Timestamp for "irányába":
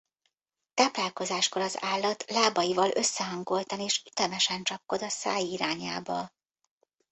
5.43-6.31